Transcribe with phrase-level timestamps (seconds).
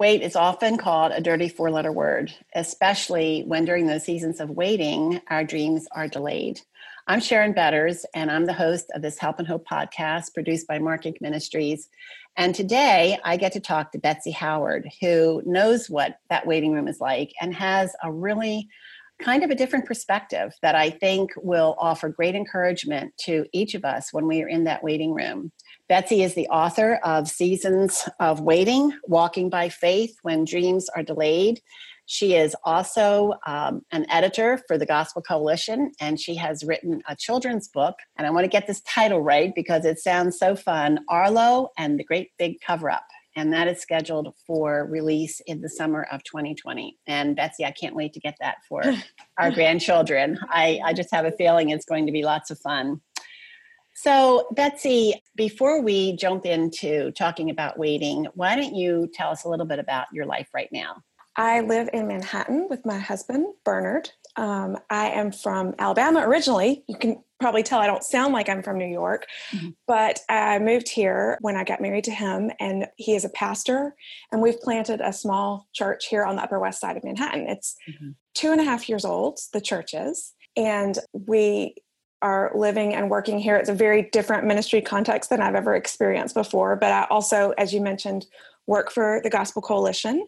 [0.00, 4.50] Wait is often called a dirty four letter word, especially when during those seasons of
[4.50, 6.60] waiting, our dreams are delayed.
[7.06, 10.80] I'm Sharon Betters, and I'm the host of this Help and Hope podcast produced by
[10.80, 11.20] Mark Inc.
[11.20, 11.88] Ministries.
[12.36, 16.88] And today I get to talk to Betsy Howard, who knows what that waiting room
[16.88, 18.68] is like and has a really
[19.20, 23.84] kind of a different perspective that I think will offer great encouragement to each of
[23.84, 25.52] us when we are in that waiting room.
[25.86, 31.60] Betsy is the author of Seasons of Waiting Walking by Faith When Dreams Are Delayed.
[32.06, 37.14] She is also um, an editor for the Gospel Coalition, and she has written a
[37.14, 37.96] children's book.
[38.16, 41.98] And I want to get this title right because it sounds so fun Arlo and
[41.98, 43.04] the Great Big Cover Up.
[43.36, 46.96] And that is scheduled for release in the summer of 2020.
[47.06, 48.82] And Betsy, I can't wait to get that for
[49.38, 50.38] our grandchildren.
[50.48, 53.02] I, I just have a feeling it's going to be lots of fun.
[53.94, 59.48] So, Betsy, before we jump into talking about waiting, why don't you tell us a
[59.48, 61.02] little bit about your life right now?
[61.36, 64.10] I live in Manhattan with my husband, Bernard.
[64.36, 66.84] Um, I am from Alabama originally.
[66.88, 69.70] You can probably tell I don't sound like I'm from New York, mm-hmm.
[69.86, 73.94] but I moved here when I got married to him, and he is a pastor.
[74.30, 77.48] And we've planted a small church here on the Upper West Side of Manhattan.
[77.48, 78.10] It's mm-hmm.
[78.34, 80.34] two and a half years old, the church is.
[80.56, 81.74] And we
[82.24, 83.56] are living and working here.
[83.56, 86.74] It's a very different ministry context than I've ever experienced before.
[86.74, 88.24] But I also, as you mentioned,
[88.66, 90.26] work for the Gospel Coalition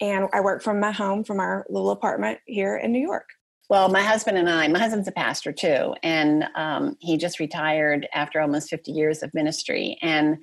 [0.00, 3.28] and I work from my home, from our little apartment here in New York.
[3.68, 8.06] Well, my husband and I, my husband's a pastor too, and um, he just retired
[8.14, 9.98] after almost 50 years of ministry.
[10.00, 10.38] And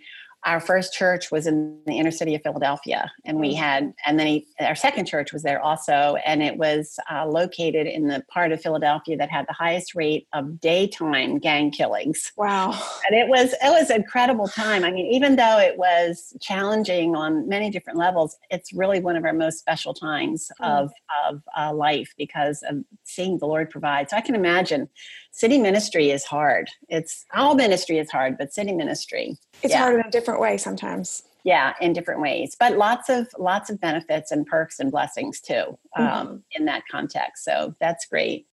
[0.46, 3.58] our first church was in the inner city of Philadelphia, and we mm.
[3.58, 7.88] had, and then he, our second church was there also, and it was uh, located
[7.88, 12.32] in the part of Philadelphia that had the highest rate of daytime gang killings.
[12.38, 12.72] Wow!
[13.06, 14.86] And it was it was an incredible time.
[14.86, 19.26] I mean, even though it was challenging on many different levels, it's really one of
[19.26, 20.70] our most special times mm.
[20.70, 20.92] of
[21.28, 24.10] of uh, life because of seeing the Lord provide.
[24.10, 24.88] So I can imagine
[25.32, 26.70] city ministry is hard.
[26.88, 29.38] It's all ministry is hard, but city ministry.
[29.62, 29.80] It's yeah.
[29.80, 31.24] hard in a different way sometimes.
[31.46, 35.78] Yeah, in different ways, but lots of lots of benefits and perks and blessings too
[35.96, 36.36] um, mm-hmm.
[36.52, 37.46] in that context.
[37.46, 38.46] So that's great.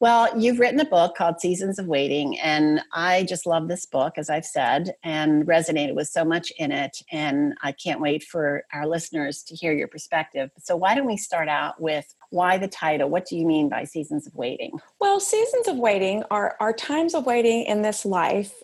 [0.00, 4.14] Well, you've written a book called Seasons of Waiting, and I just love this book,
[4.16, 6.96] as I've said, and resonated with so much in it.
[7.12, 10.50] And I can't wait for our listeners to hear your perspective.
[10.58, 13.10] So, why don't we start out with why the title?
[13.10, 14.72] What do you mean by Seasons of Waiting?
[15.00, 18.54] Well, seasons of waiting are, are times of waiting in this life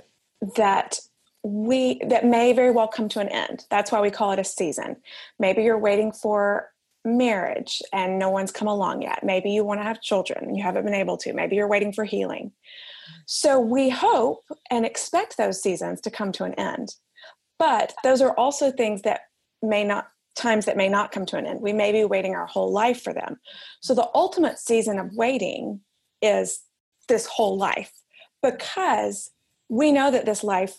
[0.56, 1.00] that
[1.42, 3.64] we that may very well come to an end.
[3.70, 4.96] That's why we call it a season.
[5.38, 6.70] Maybe you're waiting for
[7.04, 9.22] marriage and no one's come along yet.
[9.22, 11.32] Maybe you want to have children and you haven't been able to.
[11.32, 12.50] Maybe you're waiting for healing.
[13.26, 16.94] So we hope and expect those seasons to come to an end.
[17.58, 19.20] But those are also things that
[19.62, 21.62] may not times that may not come to an end.
[21.62, 23.38] We may be waiting our whole life for them.
[23.80, 25.80] So the ultimate season of waiting
[26.20, 26.60] is
[27.08, 27.92] this whole life
[28.42, 29.30] because
[29.70, 30.76] we know that this life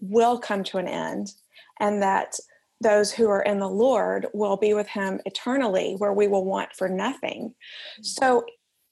[0.00, 1.32] will come to an end
[1.78, 2.34] and that
[2.80, 6.72] those who are in the Lord will be with him eternally, where we will want
[6.74, 7.54] for nothing.
[8.02, 8.44] So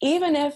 [0.02, 0.54] even if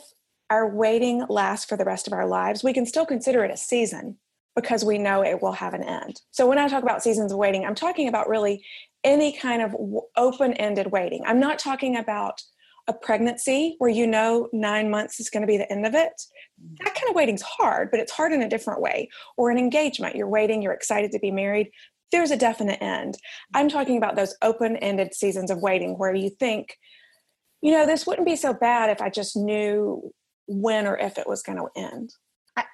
[0.50, 3.56] our waiting lasts for the rest of our lives, we can still consider it a
[3.56, 4.18] season
[4.54, 6.20] because we know it will have an end.
[6.30, 8.62] So when I talk about seasons of waiting, I'm talking about really
[9.02, 9.74] any kind of
[10.16, 11.22] open ended waiting.
[11.26, 12.42] I'm not talking about
[12.88, 16.12] a pregnancy where you know nine months is going to be the end of it.
[16.60, 16.78] Mm.
[16.84, 19.08] That kind of waiting's hard, but it's hard in a different way.
[19.36, 21.70] Or an engagement, you're waiting, you're excited to be married
[22.12, 23.18] there's a definite end.
[23.54, 26.76] I'm talking about those open ended seasons of waiting where you think,
[27.62, 30.12] you know, this wouldn't be so bad if I just knew
[30.46, 32.14] when or if it was going to end.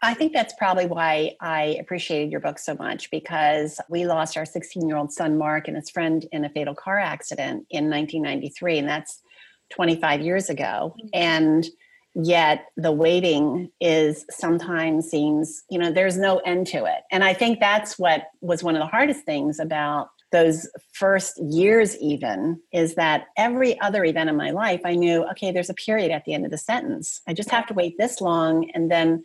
[0.03, 4.45] I think that's probably why I appreciated your book so much because we lost our
[4.45, 8.79] 16 year old son, Mark, and his friend in a fatal car accident in 1993.
[8.79, 9.23] And that's
[9.71, 10.95] 25 years ago.
[10.99, 11.09] Mm-hmm.
[11.12, 11.69] And
[12.15, 17.33] yet the waiting is sometimes seems you know there's no end to it and i
[17.33, 22.97] think that's what was one of the hardest things about those first years even is
[22.97, 26.35] that every other event in my life i knew okay there's a period at the
[26.35, 29.25] end of the sentence i just have to wait this long and then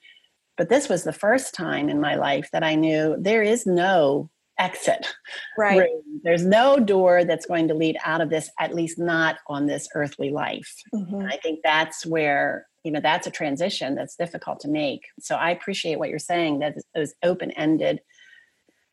[0.55, 4.29] but this was the first time in my life that i knew there is no
[4.59, 5.07] exit
[5.57, 5.79] right.
[5.79, 6.21] room.
[6.23, 9.87] there's no door that's going to lead out of this at least not on this
[9.95, 10.75] earthly life.
[10.93, 11.25] Mm-hmm.
[11.25, 15.01] i think that's where you know that's a transition that's difficult to make.
[15.19, 18.01] So i appreciate what you're saying that those open-ended.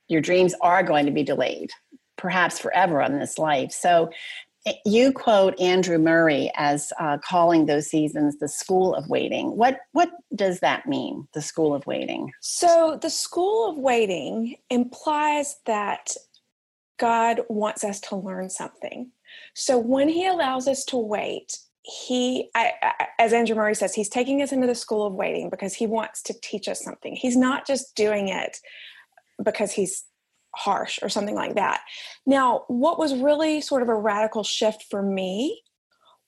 [0.08, 1.70] Your dreams are going to be delayed
[2.20, 3.72] perhaps forever on this life.
[3.72, 4.10] So
[4.84, 9.56] you quote andrew murray as uh, calling those seasons the school of waiting.
[9.56, 12.30] What what does that mean the school of waiting?
[12.40, 16.14] So the school of waiting implies that
[16.98, 19.10] god wants us to learn something.
[19.54, 24.10] So when he allows us to wait, he I, I, as andrew murray says he's
[24.10, 27.16] taking us into the school of waiting because he wants to teach us something.
[27.16, 28.58] He's not just doing it
[29.42, 30.04] because he's
[30.54, 31.80] harsh or something like that.
[32.26, 35.62] Now what was really sort of a radical shift for me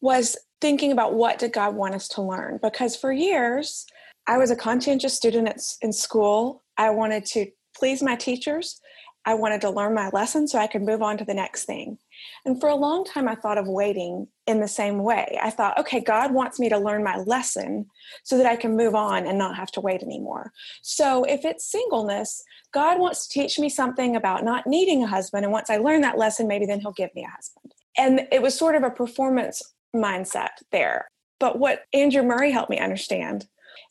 [0.01, 3.85] was thinking about what did god want us to learn because for years
[4.29, 6.63] i was a conscientious student at, in school.
[6.77, 7.47] I wanted to
[7.77, 8.81] please my teachers
[9.25, 11.99] i wanted to learn my lesson so i could move on to the next thing
[12.45, 15.39] and for a long time, I thought of waiting in the same way.
[15.41, 17.87] I thought, okay, God wants me to learn my lesson
[18.25, 20.53] so that I can move on and not have to wait anymore.
[20.83, 22.43] So if it's singleness,
[22.73, 25.45] God wants to teach me something about not needing a husband.
[25.45, 27.73] And once I learn that lesson, maybe then He'll give me a husband.
[27.97, 29.63] And it was sort of a performance
[29.95, 31.09] mindset there.
[31.39, 33.47] But what Andrew Murray helped me understand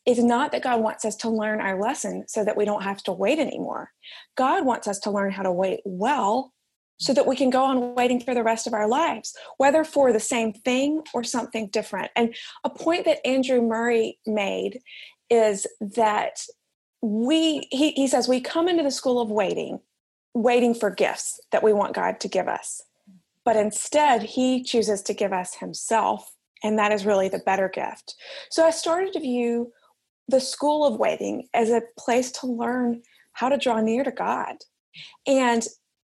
[0.05, 3.01] is not that God wants us to learn our lesson so that we don't have
[3.03, 3.91] to wait anymore.
[4.35, 6.53] God wants us to learn how to wait well
[6.97, 10.13] so that we can go on waiting for the rest of our lives, whether for
[10.13, 12.11] the same thing or something different.
[12.15, 14.81] And a point that Andrew Murray made
[15.29, 16.41] is that
[17.01, 19.79] we, he, he says, we come into the school of waiting,
[20.35, 22.83] waiting for gifts that we want God to give us.
[23.43, 26.35] But instead, he chooses to give us himself.
[26.63, 28.15] And that is really the better gift.
[28.49, 29.71] So I started to view
[30.27, 33.01] the school of waiting as a place to learn
[33.33, 34.55] how to draw near to God.
[35.25, 35.65] And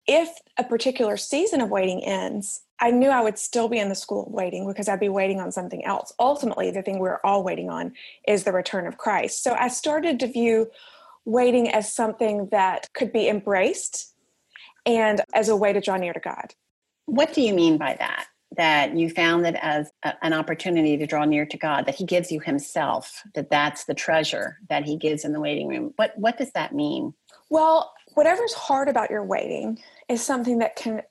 [0.07, 3.95] if a particular season of waiting ends, I knew I would still be in the
[3.95, 6.13] school of waiting because I'd be waiting on something else.
[6.19, 7.93] Ultimately, the thing we're all waiting on
[8.27, 9.43] is the return of Christ.
[9.43, 10.71] So I started to view
[11.25, 14.15] waiting as something that could be embraced
[14.85, 16.55] and as a way to draw near to God.
[17.05, 18.27] What do you mean by that?
[18.57, 22.03] That you found it as a, an opportunity to draw near to God, that He
[22.03, 25.93] gives you Himself, that that's the treasure that He gives in the waiting room.
[25.97, 27.13] What, what does that mean?
[27.49, 31.03] Well, whatever's hard about your waiting, is something that can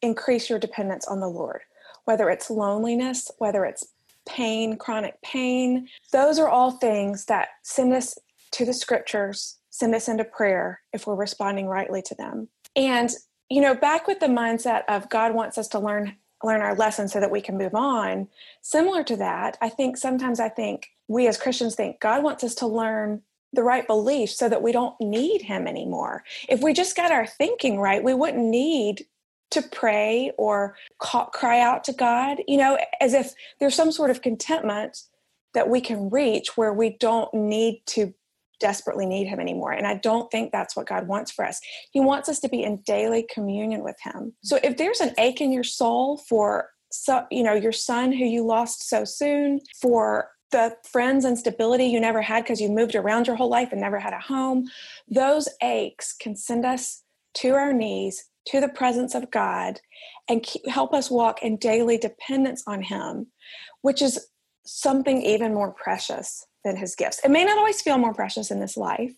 [0.00, 1.60] increase your dependence on the Lord,
[2.06, 3.86] whether it's loneliness, whether it's
[4.26, 5.88] pain, chronic pain.
[6.12, 8.18] Those are all things that send us
[8.52, 12.48] to the scriptures, send us into prayer if we're responding rightly to them.
[12.76, 13.10] And,
[13.48, 17.08] you know, back with the mindset of God wants us to learn learn our lesson
[17.08, 18.28] so that we can move on
[18.60, 22.54] similar to that i think sometimes i think we as christians think god wants us
[22.54, 23.22] to learn
[23.52, 26.24] the right beliefs so that we don't need him anymore.
[26.48, 29.06] If we just got our thinking right, we wouldn't need
[29.50, 34.10] to pray or call, cry out to God, you know, as if there's some sort
[34.10, 35.02] of contentment
[35.52, 38.14] that we can reach where we don't need to
[38.62, 39.72] desperately need him anymore.
[39.72, 41.60] And I don't think that's what God wants for us.
[41.90, 44.32] He wants us to be in daily communion with him.
[44.44, 48.24] So if there's an ache in your soul for so, you know, your son who
[48.24, 52.94] you lost so soon, for the friends and stability you never had because you moved
[52.94, 54.64] around your whole life and never had a home,
[55.08, 57.02] those aches can send us
[57.34, 59.80] to our knees, to the presence of God,
[60.28, 63.26] and keep, help us walk in daily dependence on Him,
[63.80, 64.28] which is
[64.64, 67.20] something even more precious than His gifts.
[67.24, 69.12] It may not always feel more precious in this life,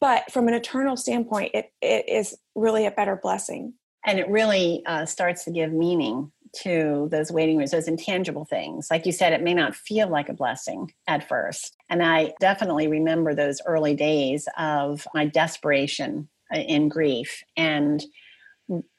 [0.00, 3.74] but from an eternal standpoint, it, it is really a better blessing.
[4.04, 6.32] And it really uh, starts to give meaning
[6.62, 8.88] to those waiting rooms, those intangible things.
[8.90, 11.76] Like you said, it may not feel like a blessing at first.
[11.88, 17.42] And I definitely remember those early days of my desperation uh, in grief.
[17.56, 18.04] And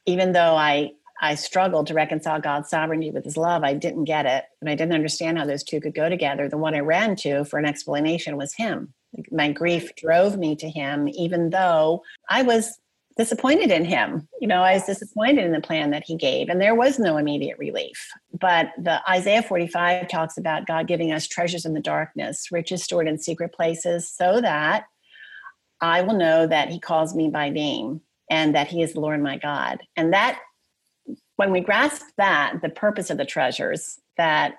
[0.06, 0.92] even though I
[1.24, 3.64] I struggled to reconcile God's sovereignty with his love.
[3.64, 6.50] I didn't get it, and I didn't understand how those two could go together.
[6.50, 8.94] The one I ran to for an explanation was him.
[9.32, 12.78] My grief drove me to him, even though I was
[13.16, 14.28] disappointed in him.
[14.42, 17.16] You know, I was disappointed in the plan that he gave, and there was no
[17.16, 18.06] immediate relief.
[18.38, 23.08] But the Isaiah 45 talks about God giving us treasures in the darkness, riches stored
[23.08, 24.88] in secret places, so that
[25.80, 29.22] I will know that he calls me by name and that he is the Lord
[29.22, 29.80] my God.
[29.96, 30.40] And that
[31.36, 34.56] when we grasp that, the purpose of the treasures, that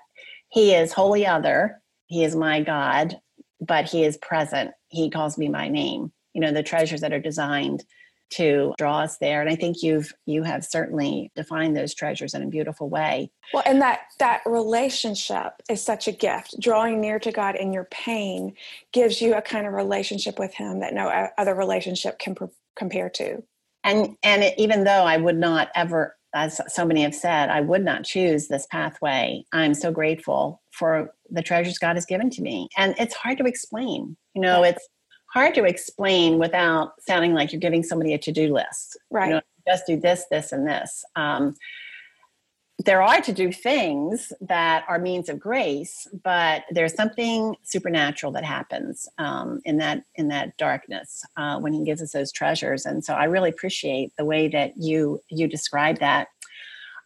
[0.49, 3.19] he is wholly other, he is my God,
[3.59, 4.71] but he is present.
[4.89, 6.11] He calls me by name.
[6.33, 7.83] You know, the treasures that are designed
[8.31, 12.41] to draw us there and i think you've you have certainly defined those treasures in
[12.41, 17.31] a beautiful way well and that that relationship is such a gift drawing near to
[17.31, 18.53] god in your pain
[18.91, 23.09] gives you a kind of relationship with him that no other relationship can pr- compare
[23.09, 23.43] to
[23.83, 27.61] and and it, even though i would not ever as so many have said i
[27.61, 32.41] would not choose this pathway i'm so grateful for the treasures god has given to
[32.41, 34.69] me and it's hard to explain you know yeah.
[34.69, 34.87] it's
[35.35, 38.97] hard to explain without sounding like you're giving somebody a to-do list.
[39.11, 39.27] Right.
[39.27, 41.03] You know, just do this, this, and this.
[41.17, 41.55] Um,
[42.83, 48.43] there are to do things that are means of grace, but there's something supernatural that
[48.43, 52.85] happens um, in that in that darkness uh, when He gives us those treasures.
[52.85, 56.27] And so I really appreciate the way that you you describe that.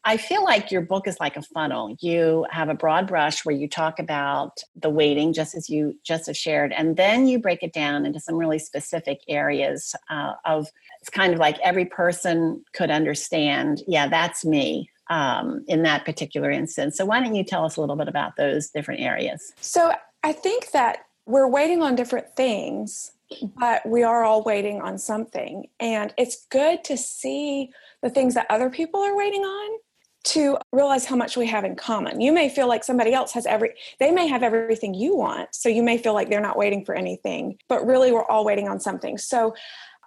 [0.06, 1.96] I feel like your book is like a funnel.
[2.00, 6.26] You have a broad brush where you talk about the waiting, just as you just
[6.28, 10.68] have shared, and then you break it down into some really specific areas uh, of.
[11.02, 13.84] It's kind of like every person could understand.
[13.88, 16.98] Yeah, that's me um, in that particular instance.
[16.98, 19.54] So why don't you tell us a little bit about those different areas?
[19.60, 19.92] So
[20.24, 23.12] I think that we're waiting on different things,
[23.58, 27.70] but we are all waiting on something, and it's good to see
[28.02, 29.80] the things that other people are waiting on
[30.22, 32.20] to realize how much we have in common.
[32.20, 35.56] You may feel like somebody else has every, they may have everything you want.
[35.56, 38.68] So you may feel like they're not waiting for anything, but really we're all waiting
[38.68, 39.18] on something.
[39.18, 39.56] So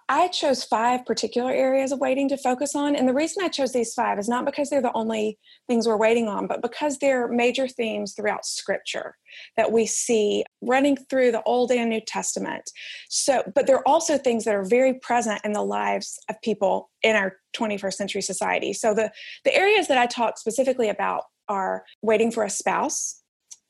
[0.09, 2.95] I chose five particular areas of waiting to focus on.
[2.95, 5.97] And the reason I chose these five is not because they're the only things we're
[5.97, 9.15] waiting on, but because they're major themes throughout scripture
[9.55, 12.69] that we see running through the Old and New Testament.
[13.09, 17.15] So, but they're also things that are very present in the lives of people in
[17.15, 18.73] our 21st century society.
[18.73, 19.11] So the,
[19.45, 23.21] the areas that I talk specifically about are waiting for a spouse,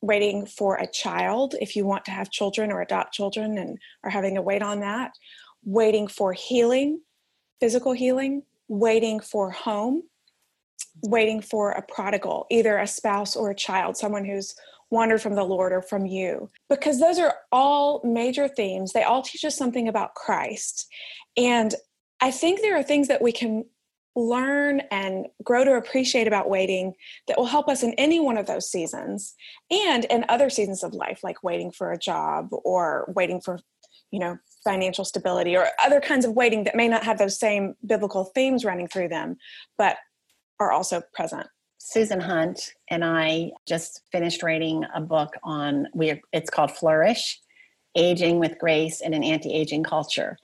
[0.02, 4.10] waiting for a child if you want to have children or adopt children and are
[4.10, 5.12] having to wait on that
[5.66, 7.02] waiting for healing,
[7.60, 10.04] physical healing, waiting for home,
[11.02, 14.56] waiting for a prodigal, either a spouse or a child, someone who's
[14.90, 16.50] wandered from the Lord or from you.
[16.70, 18.94] Because those are all major themes.
[18.94, 20.88] They all teach us something about Christ.
[21.36, 21.74] And
[22.22, 23.66] I think there are things that we can
[24.16, 26.94] learn and grow to appreciate about waiting
[27.28, 29.34] that will help us in any one of those seasons
[29.72, 33.60] and in other seasons of life like waiting for a job or waiting for
[34.14, 37.76] you know financial stability or other kinds of waiting that may not have those same
[37.86, 39.36] biblical themes running through them,
[39.78, 39.98] but
[40.60, 41.48] are also present.
[41.80, 47.42] Susan Hunt and I just finished writing a book on we it's called Flourish:
[47.96, 50.38] Aging with Grace in an Anti-Aging Culture.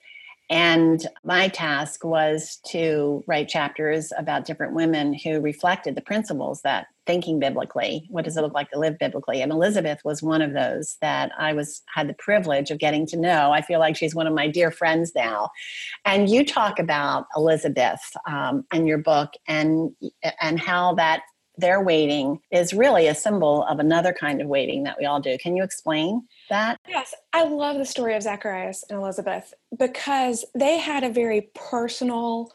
[0.50, 6.88] And my task was to write chapters about different women who reflected the principles that
[7.06, 9.42] thinking biblically, what does it look like to live biblically?
[9.42, 13.18] And Elizabeth was one of those that I was had the privilege of getting to
[13.18, 13.52] know.
[13.52, 15.50] I feel like she's one of my dear friends now.
[16.06, 19.92] And you talk about Elizabeth um, in your book and
[20.40, 21.22] and how that
[21.60, 25.38] their waiting is really a symbol of another kind of waiting that we all do.
[25.38, 26.80] Can you explain that?
[26.88, 32.52] Yes, I love the story of Zacharias and Elizabeth because they had a very personal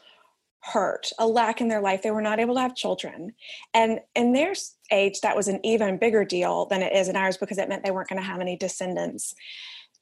[0.59, 2.01] hurt, a lack in their life.
[2.01, 3.33] They were not able to have children.
[3.73, 4.53] And in their
[4.91, 7.83] age, that was an even bigger deal than it is in ours because it meant
[7.83, 9.35] they weren't going to have any descendants.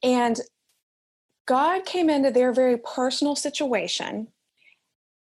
[0.02, 0.40] And
[1.46, 4.28] God came into their very personal situation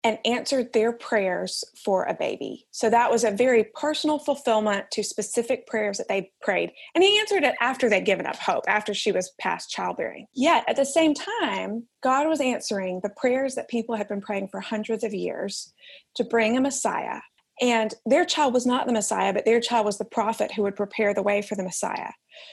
[0.02, 2.66] and answered their prayers for a baby.
[2.70, 6.72] So that was a very personal fulfillment to specific prayers that they prayed.
[6.94, 10.26] And he answered it after they'd given up hope, after she was past childbearing.
[10.34, 14.48] Yet at the same time, God was answering the prayers that people had been praying
[14.48, 15.72] for hundreds of years
[16.16, 17.20] to bring a Messiah.
[17.60, 20.76] And their child was not the Messiah, but their child was the prophet who would
[20.76, 22.12] prepare the way for the Messiah.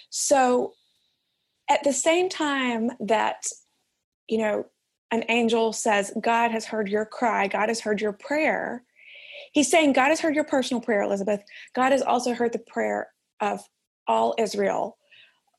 [0.10, 0.74] So
[1.70, 3.46] at the same time that,
[4.28, 4.66] you know,
[5.12, 8.84] an angel says, God has heard your cry, God has heard your prayer.
[9.54, 11.42] He's saying, God has heard your personal prayer, Elizabeth.
[11.74, 13.08] God has also heard the prayer
[13.40, 13.62] of
[14.08, 14.98] all Israel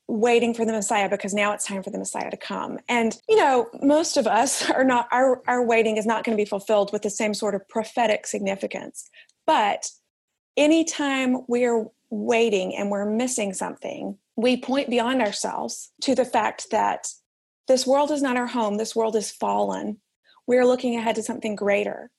[0.09, 2.79] waiting for the Messiah because now it's time for the Messiah to come.
[2.89, 6.41] And you know, most of us are not our our waiting is not going to
[6.41, 9.09] be fulfilled with the same sort of prophetic significance.
[9.45, 9.89] But
[10.57, 17.07] anytime we're waiting and we're missing something, we point beyond ourselves to the fact that
[17.69, 20.01] this world is not our home, this world is fallen.
[20.47, 22.11] We're looking ahead to something greater.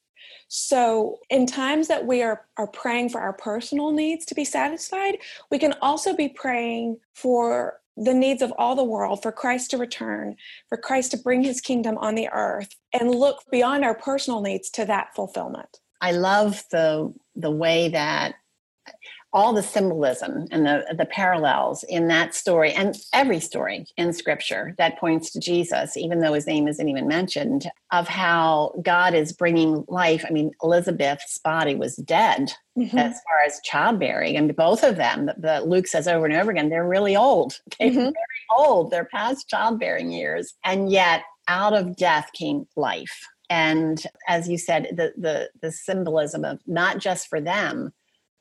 [0.48, 5.18] So, in times that we are, are praying for our personal needs to be satisfied,
[5.50, 9.78] we can also be praying for the needs of all the world, for Christ to
[9.78, 10.36] return,
[10.68, 14.70] for Christ to bring his kingdom on the earth, and look beyond our personal needs
[14.70, 15.80] to that fulfillment.
[16.00, 18.36] I love the the way that
[19.32, 24.74] all the symbolism and the, the parallels in that story and every story in scripture
[24.76, 29.32] that points to Jesus, even though his name isn't even mentioned, of how God is
[29.32, 30.24] bringing life.
[30.26, 32.98] I mean, Elizabeth's body was dead mm-hmm.
[32.98, 36.50] as far as childbearing, and both of them, the, the, Luke says over and over
[36.50, 37.60] again, they're really old.
[37.78, 37.98] They're mm-hmm.
[37.98, 38.14] very
[38.56, 38.90] old.
[38.90, 40.54] They're past childbearing years.
[40.64, 43.26] And yet, out of death came life.
[43.48, 47.92] And as you said, the, the, the symbolism of not just for them,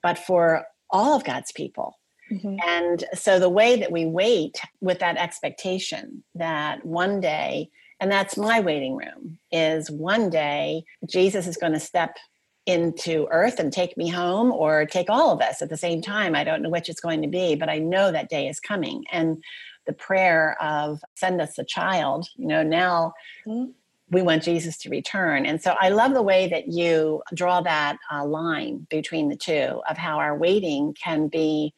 [0.03, 1.98] but for all of God's people.
[2.31, 2.58] Mm-hmm.
[2.65, 7.69] And so the way that we wait with that expectation that one day,
[8.00, 12.17] and that's my waiting room, is one day Jesus is going to step
[12.65, 16.36] into earth and take me home or take all of us at the same time.
[16.36, 19.05] I don't know which it's going to be, but I know that day is coming.
[19.12, 19.43] And
[19.88, 23.13] the prayer of send us a child, you know, now
[23.46, 23.72] mm-hmm
[24.11, 25.45] we want Jesus to return.
[25.45, 29.81] And so I love the way that you draw that uh, line between the two
[29.89, 31.73] of how our waiting can be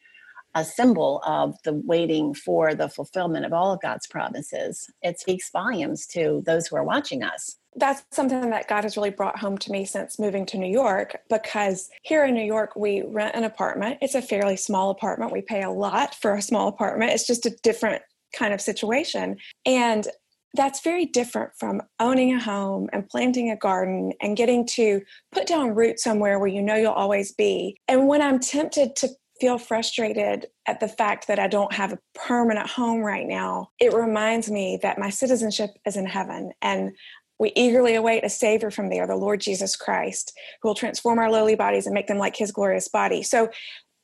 [0.54, 4.90] a symbol of the waiting for the fulfillment of all of God's promises.
[5.02, 7.56] It speaks volumes to those who are watching us.
[7.74, 11.16] That's something that God has really brought home to me since moving to New York
[11.30, 13.98] because here in New York, we rent an apartment.
[14.02, 15.32] It's a fairly small apartment.
[15.32, 17.12] We pay a lot for a small apartment.
[17.12, 18.02] It's just a different
[18.36, 19.38] kind of situation.
[19.64, 20.06] And
[20.54, 25.00] that's very different from owning a home and planting a garden and getting to
[25.32, 27.76] put down roots somewhere where you know you'll always be.
[27.88, 29.08] And when I'm tempted to
[29.40, 33.92] feel frustrated at the fact that I don't have a permanent home right now, it
[33.92, 36.92] reminds me that my citizenship is in heaven and
[37.38, 41.30] we eagerly await a Savior from there, the Lord Jesus Christ, who will transform our
[41.30, 43.22] lowly bodies and make them like His glorious body.
[43.22, 43.50] So,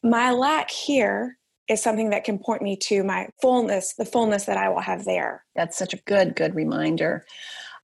[0.03, 4.57] my lack here is something that can point me to my fullness, the fullness that
[4.57, 5.45] I will have there.
[5.55, 7.25] That's such a good, good reminder.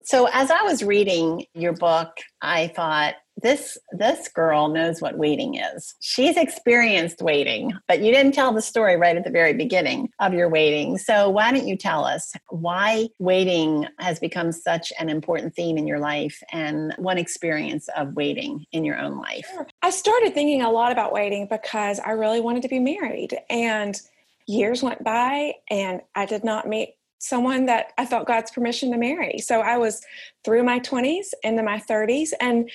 [0.03, 2.09] So as I was reading your book,
[2.41, 5.95] I thought this this girl knows what waiting is.
[5.99, 10.33] She's experienced waiting, but you didn't tell the story right at the very beginning of
[10.33, 10.97] your waiting.
[10.97, 15.87] So why don't you tell us why waiting has become such an important theme in
[15.87, 19.47] your life and one experience of waiting in your own life?
[19.51, 19.67] Sure.
[19.81, 23.99] I started thinking a lot about waiting because I really wanted to be married and
[24.45, 28.97] years went by and I did not meet someone that I felt God's permission to
[28.97, 29.39] marry.
[29.39, 30.01] So I was
[30.43, 32.69] through my 20s into my 30s and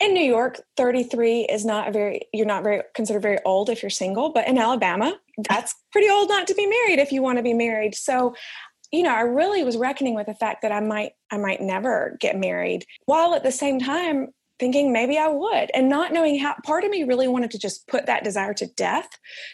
[0.00, 3.82] in New York 33 is not a very you're not very considered very old if
[3.82, 7.38] you're single, but in Alabama that's pretty old not to be married if you want
[7.38, 7.94] to be married.
[7.94, 8.34] So
[8.92, 12.16] you know, I really was reckoning with the fact that I might I might never
[12.20, 14.28] get married while at the same time
[14.60, 17.88] thinking maybe I would and not knowing how part of me really wanted to just
[17.88, 19.08] put that desire to death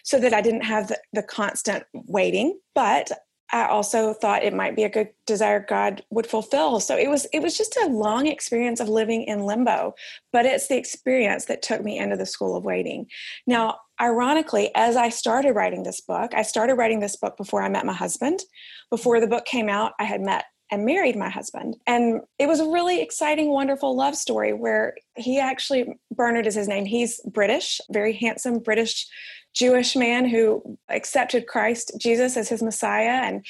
[0.04, 2.58] so that I didn't have the, the constant waiting.
[2.74, 3.10] But
[3.52, 6.80] I also thought it might be a good desire God would fulfill.
[6.80, 9.94] So it was it was just a long experience of living in limbo,
[10.32, 13.06] but it's the experience that took me into the school of waiting.
[13.46, 17.68] Now, ironically, as I started writing this book, I started writing this book before I
[17.68, 18.40] met my husband.
[18.88, 21.76] Before the book came out, I had met and married my husband.
[21.86, 26.68] And it was a really exciting, wonderful love story where he actually, Bernard is his
[26.68, 29.08] name, he's British, very handsome British
[29.54, 33.22] Jewish man who accepted Christ Jesus as his Messiah.
[33.24, 33.44] And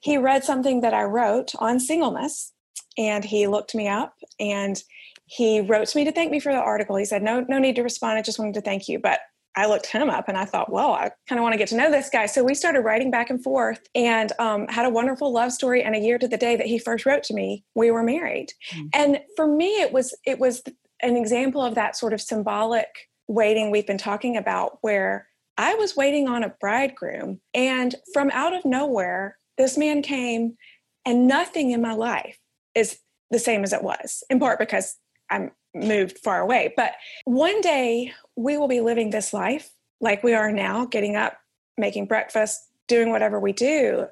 [0.00, 2.52] he read something that I wrote on singleness
[2.96, 4.80] and he looked me up and
[5.26, 6.96] he wrote to me to thank me for the article.
[6.96, 8.18] He said, No, no need to respond.
[8.18, 8.98] I just wanted to thank you.
[8.98, 9.20] But
[9.56, 11.76] I looked him up and I thought, well, I kind of want to get to
[11.76, 12.26] know this guy.
[12.26, 15.82] So we started writing back and forth and um, had a wonderful love story.
[15.82, 18.52] And a year to the day that he first wrote to me, we were married.
[18.72, 18.86] Mm-hmm.
[18.94, 20.62] And for me, it was it was
[21.02, 22.88] an example of that sort of symbolic
[23.26, 25.26] waiting we've been talking about, where
[25.60, 30.56] I was waiting on a bridegroom, and from out of nowhere, this man came,
[31.04, 32.38] and nothing in my life
[32.74, 32.98] is
[33.30, 34.24] the same as it was.
[34.30, 34.96] In part because
[35.28, 36.72] I'm moved far away.
[36.78, 36.92] But
[37.26, 39.68] one day we will be living this life
[40.00, 41.36] like we are now, getting up,
[41.76, 44.06] making breakfast, doing whatever we do.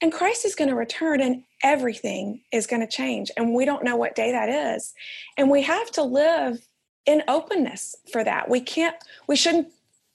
[0.00, 3.30] And Christ is going to return and everything is going to change.
[3.36, 4.94] And we don't know what day that is.
[5.36, 6.66] And we have to live
[7.04, 8.48] in openness for that.
[8.48, 8.96] We can't,
[9.28, 9.68] we shouldn't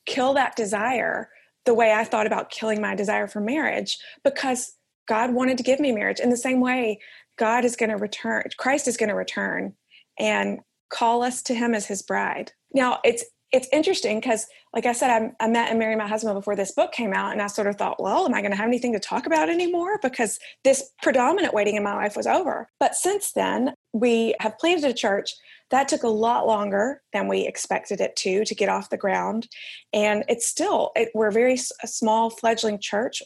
[0.06, 1.30] kill that desire
[1.66, 4.76] the way I thought about killing my desire for marriage because
[5.08, 6.20] God wanted to give me marriage.
[6.20, 7.00] In the same way,
[7.38, 9.74] God is going to return, Christ is going to return
[10.20, 10.60] and
[10.90, 12.52] call us to him as his bride.
[12.74, 16.36] Now, it's it's interesting because, like I said, I, I, met and married my husband
[16.36, 18.58] before this book came out, and I sort of thought, well, am I going to
[18.58, 20.00] have anything to talk about anymore?
[20.02, 22.70] Because this predominant waiting in my life was over.
[22.80, 25.34] But since then, we have planted a church.
[25.70, 29.48] That took a lot longer than we expected it to to get off the ground,
[29.94, 33.22] and it's still it, we're a very a small fledgling church.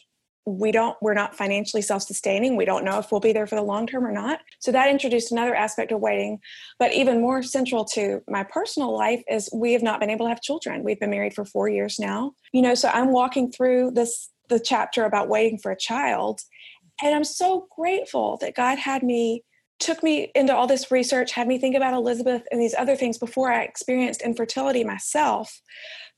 [0.48, 2.54] We don't we're not financially self-sustaining.
[2.54, 4.40] We don't know if we'll be there for the long term or not.
[4.60, 6.38] So that introduced another aspect of waiting.
[6.78, 10.30] But even more central to my personal life is we have not been able to
[10.30, 10.84] have children.
[10.84, 12.32] We've been married for four years now.
[12.52, 16.42] You know so i'm walking through this the chapter about waiting for a child.
[17.02, 19.42] And i'm so grateful that god had me
[19.78, 23.18] took me into all this research had me think about elizabeth and these other things
[23.18, 25.60] before i experienced infertility myself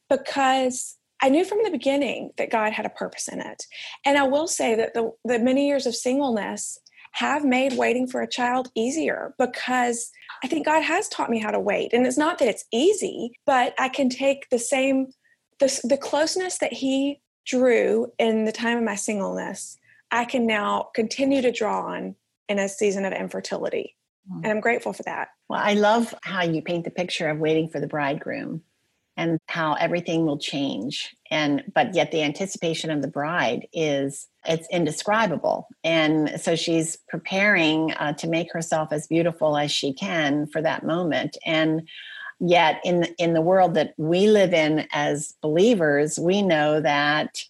[0.09, 3.65] because I knew from the beginning that God had a purpose in it.
[4.05, 6.79] And I will say that the, the many years of singleness
[7.13, 10.11] have made waiting for a child easier because
[10.45, 11.93] I think God has taught me how to wait.
[11.93, 15.09] And it's not that it's easy, but I can take the same,
[15.59, 19.77] the, the closeness that He drew in the time of my singleness,
[20.11, 22.15] I can now continue to draw on
[22.49, 23.97] in a season of infertility.
[24.31, 24.45] Mm.
[24.45, 25.29] And I'm grateful for that.
[25.49, 28.63] Well, I love how you paint the picture of waiting for the bridegroom
[29.19, 34.69] and how everything will change and but yet the anticipation of the bride is it's
[34.71, 40.63] indescribable and so she's preparing uh, to make herself as beautiful as she can for
[40.63, 41.87] that moment and
[42.39, 47.43] yet in in the world that we live in as believers we know that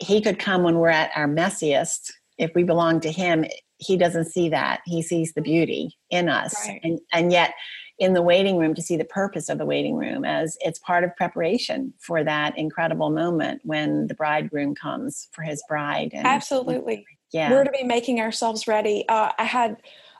[0.00, 3.46] he could come when we're at our messiest if we belong to him
[3.82, 6.80] he doesn't see that he sees the beauty in us right.
[6.82, 7.54] and and yet
[7.98, 11.04] in the waiting room to see the purpose of the waiting room as it's part
[11.04, 16.10] of preparation for that incredible moment when the bridegroom comes for his bride.
[16.12, 17.06] And, Absolutely.
[17.32, 17.50] Yeah.
[17.50, 19.04] We're to be making ourselves ready.
[19.08, 19.76] Uh, I had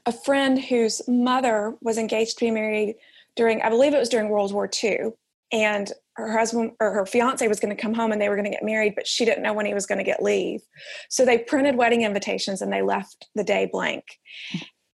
[0.07, 2.96] a friend whose mother was engaged to be married
[3.35, 5.11] during, I believe it was during World War II.
[5.51, 8.44] And her husband or her fiance was going to come home and they were going
[8.44, 10.61] to get married, but she didn't know when he was going to get leave.
[11.09, 14.05] So they printed wedding invitations and they left the day blank.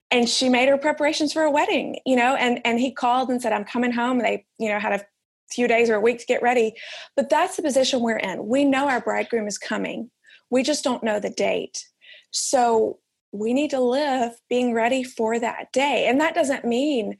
[0.09, 3.41] And she made her preparations for a wedding you know and and he called and
[3.41, 4.19] said i'm coming home.
[4.19, 5.05] They you know had a
[5.53, 6.73] few days or a week to get ready.
[7.15, 8.47] But that's the position we're in.
[8.47, 10.09] We know our bridegroom is coming.
[10.49, 11.85] We just don't know the date.
[12.31, 12.99] So
[13.31, 16.07] we need to live being ready for that day.
[16.07, 17.17] And that doesn't mean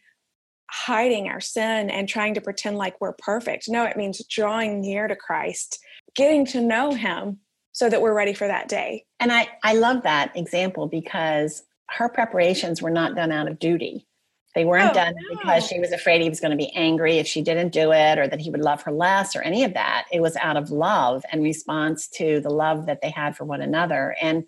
[0.75, 5.07] hiding our sin and trying to pretend like we're perfect no it means drawing near
[5.07, 5.79] to christ
[6.15, 7.37] getting to know him
[7.73, 12.09] so that we're ready for that day and i i love that example because her
[12.09, 14.07] preparations were not done out of duty.
[14.55, 15.37] They weren't oh, done no.
[15.37, 18.19] because she was afraid he was going to be angry if she didn't do it
[18.19, 20.05] or that he would love her less or any of that.
[20.11, 23.61] It was out of love and response to the love that they had for one
[23.61, 24.15] another.
[24.21, 24.43] And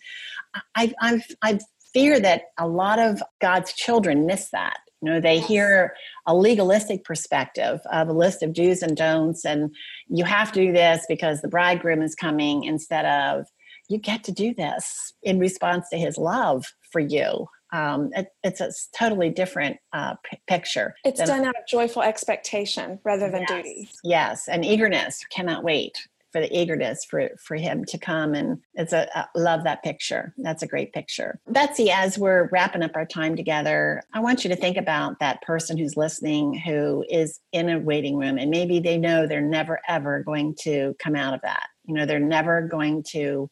[0.76, 1.60] I, I, I
[1.92, 4.78] fear that a lot of God's children miss that.
[5.06, 5.48] You know, they yes.
[5.48, 9.70] hear a legalistic perspective of a list of do's and don'ts, and
[10.08, 13.46] you have to do this because the bridegroom is coming instead of
[13.88, 17.46] you get to do this in response to his love for you.
[17.72, 20.96] Um, it, it's a totally different uh, p- picture.
[21.04, 23.90] It's than, done out of joyful expectation rather than yes, duty.
[24.04, 25.24] Yes, and eagerness.
[25.30, 28.34] Cannot wait for the eagerness for for him to come.
[28.34, 30.34] And it's a I love that picture.
[30.38, 31.40] That's a great picture.
[31.48, 35.42] Betsy, as we're wrapping up our time together, I want you to think about that
[35.44, 39.80] person who's listening who is in a waiting room, and maybe they know they're never
[39.88, 41.68] ever going to come out of that.
[41.86, 43.50] You know, they're never going to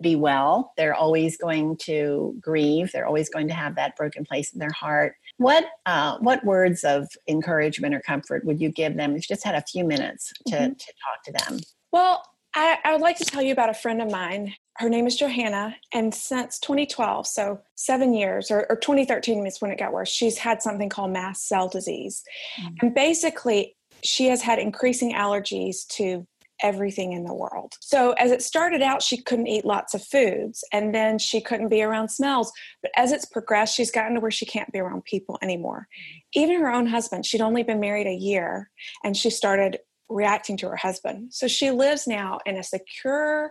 [0.00, 0.72] be well.
[0.76, 2.90] They're always going to grieve.
[2.92, 5.14] They're always going to have that broken place in their heart.
[5.38, 9.44] What uh, what words of encouragement or comfort would you give them if you just
[9.44, 10.72] had a few minutes to, mm-hmm.
[10.72, 11.60] to talk to them?
[11.94, 12.24] Well,
[12.56, 14.52] I, I would like to tell you about a friend of mine.
[14.78, 19.70] Her name is Johanna, and since 2012, so seven years, or, or 2013 is when
[19.70, 22.24] it got worse, she's had something called mast cell disease.
[22.60, 22.74] Mm-hmm.
[22.82, 26.26] And basically, she has had increasing allergies to
[26.60, 27.74] everything in the world.
[27.80, 31.68] So, as it started out, she couldn't eat lots of foods and then she couldn't
[31.68, 32.50] be around smells.
[32.82, 35.86] But as it's progressed, she's gotten to where she can't be around people anymore.
[36.32, 38.68] Even her own husband, she'd only been married a year
[39.04, 41.32] and she started reacting to her husband.
[41.32, 43.50] So, she lives now in a secure,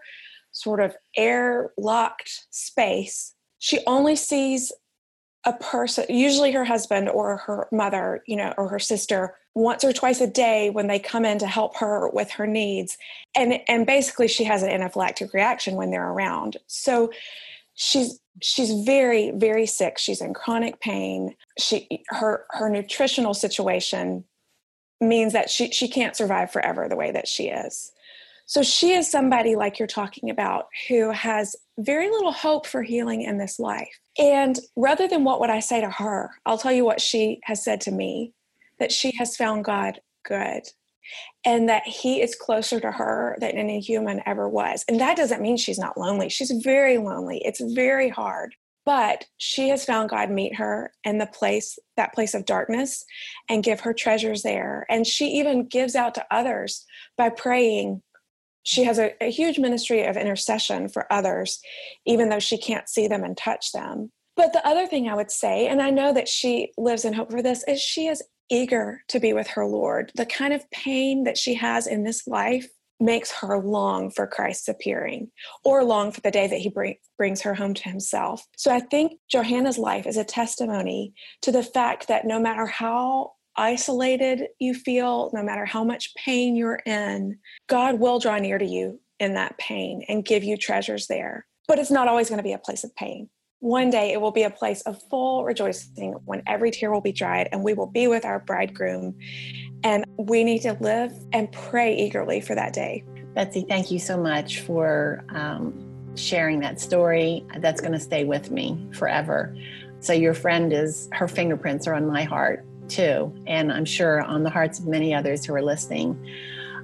[0.51, 3.33] sort of air locked space.
[3.59, 4.71] She only sees
[5.45, 9.93] a person, usually her husband or her mother, you know, or her sister, once or
[9.93, 12.97] twice a day when they come in to help her with her needs.
[13.35, 16.57] And and basically she has an anaphylactic reaction when they're around.
[16.67, 17.11] So
[17.75, 19.97] she's she's very very sick.
[19.97, 21.35] She's in chronic pain.
[21.59, 24.23] She her her nutritional situation
[25.01, 27.91] means that she she can't survive forever the way that she is.
[28.45, 33.21] So she is somebody like you're talking about who has very little hope for healing
[33.21, 33.99] in this life.
[34.17, 37.63] And rather than what would I say to her, I'll tell you what she has
[37.63, 38.34] said to me
[38.79, 40.63] that she has found God good
[41.45, 44.86] and that he is closer to her than any human ever was.
[44.88, 46.29] And that doesn't mean she's not lonely.
[46.29, 47.41] She's very lonely.
[47.45, 48.56] It's very hard.
[48.85, 53.05] But she has found God meet her in the place, that place of darkness,
[53.49, 54.85] and give her treasures there.
[54.89, 56.85] And she even gives out to others
[57.17, 58.01] by praying
[58.63, 61.59] she has a, a, huge ministry of intercession for others,
[62.05, 64.09] even though she can't see them and touch them.
[64.35, 67.29] But the other thing I would say, and I know that she lives in hope
[67.29, 70.11] for this, is she is eager to be with her Lord.
[70.15, 72.69] The kind of pain that she has in this life
[72.99, 75.29] makes her long for Christ's appearing
[75.63, 78.45] or long for the day that he bring, brings her home to himself.
[78.58, 83.34] So I think Johanna's life is a testimony to the fact that no matter how
[83.56, 88.65] isolated you feel, no matter how much pain you're in, God will draw near to
[88.65, 91.45] you in that pain and give you treasures there.
[91.67, 93.29] But it's not always going to be a place of pain.
[93.63, 97.13] One day it will be a place of full rejoicing when every tear will be
[97.13, 99.17] dried and we will be with our bridegroom.
[99.86, 103.06] And we need to live and pray eagerly for that day.
[103.34, 107.45] Betsy, thank you so much for um, sharing that story.
[107.60, 109.56] That's going to stay with me forever.
[110.02, 114.43] So, your friend is, her fingerprints are on my heart too, and I'm sure on
[114.43, 116.19] the hearts of many others who are listening.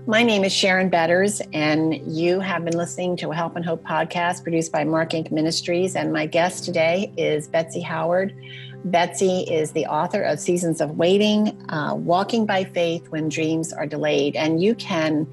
[0.10, 3.84] My name is Sharon Betters, and you have been listening to a Help and Hope
[3.84, 5.30] podcast produced by Mark Inc.
[5.30, 5.96] Ministries.
[5.96, 8.34] And my guest today is Betsy Howard.
[8.86, 13.86] Betsy is the author of Seasons of Waiting, uh, Walking by Faith When Dreams Are
[13.86, 14.36] Delayed.
[14.36, 15.28] And you can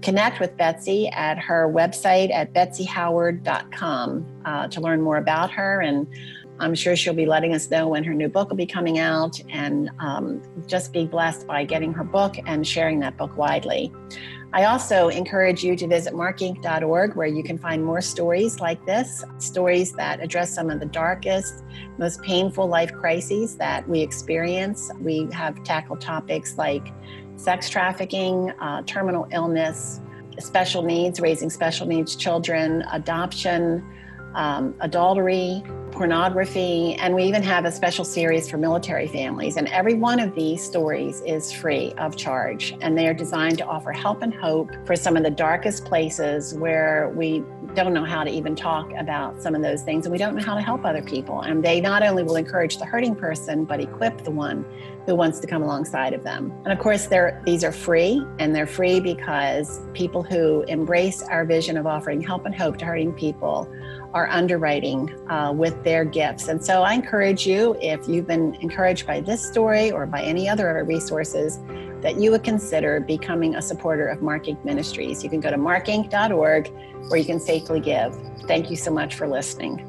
[0.00, 5.80] connect with Betsy at her website at betsyhoward.com uh, to learn more about her.
[5.80, 6.06] And
[6.60, 9.40] I'm sure she'll be letting us know when her new book will be coming out.
[9.48, 13.92] And um, just be blessed by getting her book and sharing that book widely.
[14.52, 19.24] I also encourage you to visit markinc.org where you can find more stories like this,
[19.38, 21.62] stories that address some of the darkest,
[21.98, 24.90] most painful life crises that we experience.
[25.00, 26.92] We have tackled topics like
[27.36, 30.00] sex trafficking, uh, terminal illness,
[30.40, 33.86] special needs, raising special needs children, adoption,
[34.34, 39.56] um, adultery, pornography, and we even have a special series for military families.
[39.56, 43.66] And every one of these stories is free of charge, and they are designed to
[43.66, 48.24] offer help and hope for some of the darkest places where we don't know how
[48.24, 50.84] to even talk about some of those things, and we don't know how to help
[50.84, 51.42] other people.
[51.42, 54.64] And they not only will encourage the hurting person, but equip the one
[55.06, 56.52] who wants to come alongside of them.
[56.64, 61.44] And of course, they're, these are free, and they're free because people who embrace our
[61.44, 63.72] vision of offering help and hope to hurting people
[64.12, 65.52] are underwriting uh,
[65.84, 66.48] their gifts.
[66.48, 70.48] And so I encourage you, if you've been encouraged by this story or by any
[70.48, 71.58] other of our resources,
[72.00, 74.64] that you would consider becoming a supporter of Mark Inc.
[74.64, 75.22] Ministries.
[75.22, 76.72] You can go to markinc.org
[77.08, 78.16] where you can safely give.
[78.46, 79.86] Thank you so much for listening.